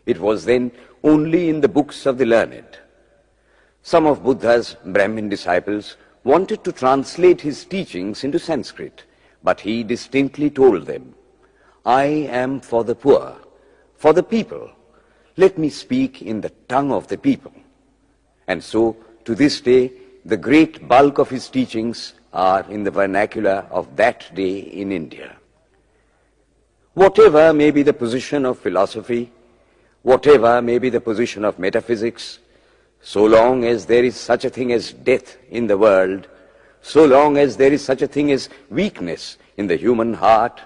[0.05, 0.73] It was then
[1.05, 2.77] only in the books of the learned.
[3.81, 5.95] Some of Buddha's Brahmin disciples
[6.25, 9.05] wanted to translate his teachings into Sanskrit,
[9.41, 11.15] but he distinctly told them,
[11.85, 12.03] I
[12.43, 13.37] am for the poor,
[13.95, 14.69] for the people.
[15.37, 17.53] Let me speak in the tongue of the people.
[18.47, 19.93] And so, to this day,
[20.28, 25.38] the great bulk of his teachings are in the vernacular of that day in India.
[26.95, 29.32] Whatever may be the position of philosophy,
[30.01, 32.39] whatever may be the position of metaphysics,
[32.99, 36.28] so long as there is such a thing as death in the world,
[36.82, 40.59] so long as there is such a thing as weakness in the human heart,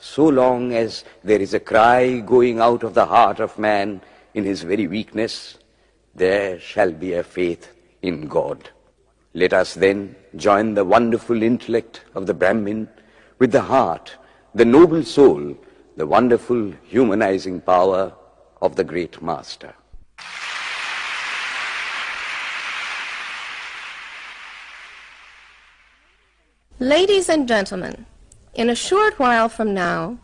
[0.00, 4.00] so long as there is a cry going out of the heart of man
[4.34, 5.56] in his very weakness,
[6.16, 7.72] there shall be a faith
[8.02, 8.70] in God.
[9.34, 12.88] Let us then join the wonderful intellect of the Brahmin
[13.38, 14.16] with the heart,
[14.54, 15.56] the noble soul,
[15.96, 18.14] the wonderful humanizing power
[18.62, 19.74] of the great master.
[26.80, 28.06] Ladies and gentlemen,
[28.54, 30.16] in a short while from now,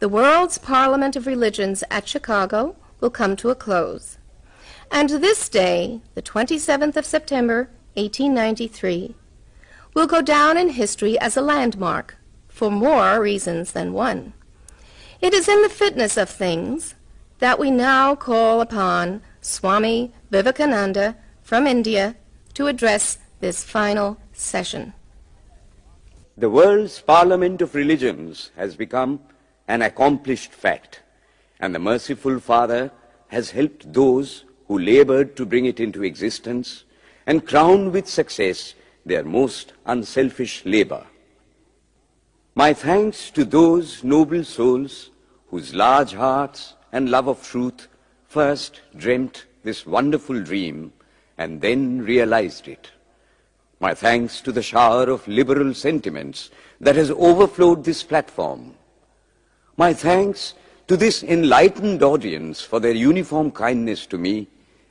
[0.00, 4.18] the World's Parliament of Religions at Chicago will come to a close.
[4.90, 9.14] And this day, the 27th of September, 1893,
[9.94, 12.16] will go down in history as a landmark
[12.48, 14.32] for more reasons than one.
[15.20, 16.94] It is in the fitness of things
[17.38, 22.16] that we now call upon Swami Vivekananda from India
[22.54, 24.94] to address this final session.
[26.36, 29.20] The world's parliament of religions has become
[29.68, 31.02] an accomplished fact,
[31.60, 32.90] and the merciful Father
[33.28, 36.84] has helped those who labored to bring it into existence
[37.26, 41.06] and crown with success their most unselfish labor.
[42.54, 45.10] My thanks to those noble souls
[45.48, 47.88] whose large hearts and love of truth
[48.28, 50.92] first dreamt this wonderful dream
[51.38, 52.90] and then realized it.
[53.80, 56.50] My thanks to the shower of liberal sentiments
[56.80, 58.74] that has overflowed this platform.
[59.76, 60.54] My thanks
[60.88, 64.48] to this enlightened audience for their uniform kindness to me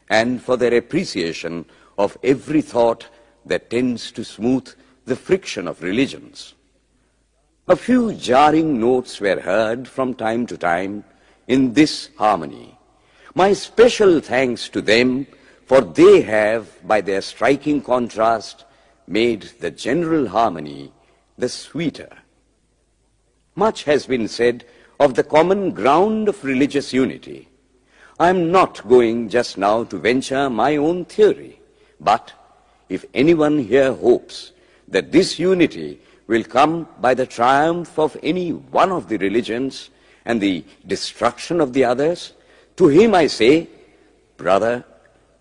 [0.09, 1.65] and for their appreciation
[2.01, 3.07] of every thought
[3.45, 4.67] that tends to smooth
[5.05, 6.55] the friction of religions.
[7.67, 11.03] A few jarring notes were heard from time to time
[11.47, 12.77] in this harmony.
[13.35, 15.27] My special thanks to them,
[15.65, 18.65] for they have, by their striking contrast,
[19.07, 20.91] made the general harmony
[21.37, 22.09] the sweeter.
[23.55, 24.65] Much has been said
[24.99, 27.47] of the common ground of religious unity.
[28.19, 31.60] I am not going just now to venture my own theory,
[32.01, 32.33] but
[32.89, 34.51] if anyone here hopes
[34.87, 39.89] that this unity will come by the triumph of any one of the religions
[40.25, 42.33] and the destruction of the others,
[42.75, 43.67] to him I say,
[44.37, 44.83] brother,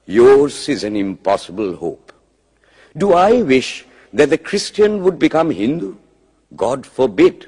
[0.06, 2.12] yours is an impossible hope.
[2.96, 5.96] Do I wish that the Christian would become Hindu?
[6.56, 7.46] God forbid.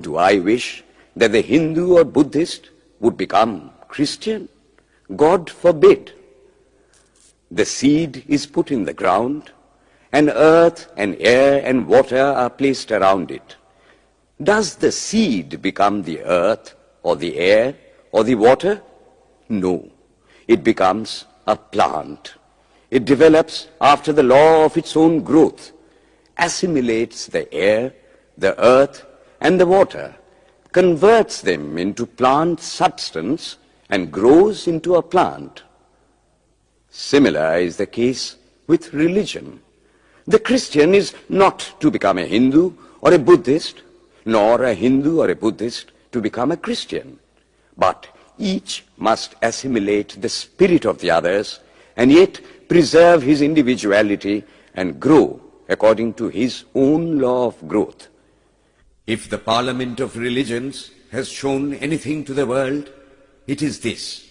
[0.00, 0.84] Do I wish
[1.16, 2.70] that the Hindu or Buddhist
[3.00, 4.48] would become Christian?
[5.16, 6.12] God forbid.
[7.54, 9.50] The seed is put in the ground,
[10.10, 13.56] and earth and air and water are placed around it.
[14.42, 17.74] Does the seed become the earth or the air
[18.10, 18.80] or the water?
[19.50, 19.86] No.
[20.48, 22.36] It becomes a plant.
[22.90, 25.72] It develops after the law of its own growth,
[26.38, 27.92] assimilates the air,
[28.38, 29.04] the earth,
[29.42, 30.16] and the water,
[30.72, 33.58] converts them into plant substance,
[33.90, 35.62] and grows into a plant.
[36.92, 38.36] Similar is the case
[38.66, 39.60] with religion.
[40.26, 43.80] The Christian is not to become a Hindu or a Buddhist,
[44.26, 47.18] nor a Hindu or a Buddhist to become a Christian,
[47.78, 48.06] but
[48.38, 51.60] each must assimilate the spirit of the others
[51.96, 55.40] and yet preserve his individuality and grow
[55.70, 58.08] according to his own law of growth.
[59.06, 62.92] If the Parliament of Religions has shown anything to the world,
[63.46, 64.28] it is this.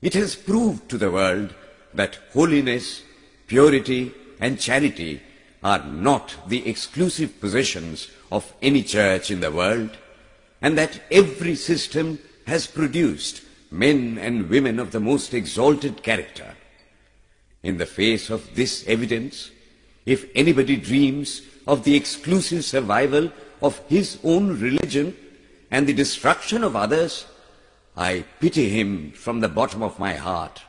[0.00, 1.54] It has proved to the world
[1.94, 3.02] that holiness,
[3.46, 5.20] purity and charity
[5.62, 9.90] are not the exclusive possessions of any church in the world,
[10.62, 16.54] and that every system has produced men and women of the most exalted character.
[17.62, 19.50] In the face of this evidence,
[20.06, 23.30] if anybody dreams of the exclusive survival
[23.60, 25.14] of his own religion
[25.70, 27.26] and the destruction of others,
[27.96, 30.62] I pity him from the bottom of my heart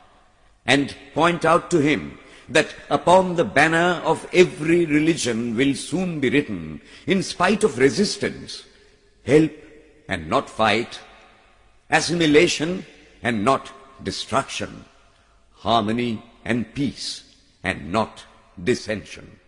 [0.66, 6.30] and point out to him that upon the banner of every religion will soon be
[6.30, 8.64] written, in spite of resistance,
[9.24, 9.52] help
[10.08, 11.00] and not fight,
[11.90, 12.84] assimilation
[13.22, 13.70] and not
[14.02, 14.84] destruction,
[15.52, 18.24] harmony and peace and not
[18.62, 19.38] dissension.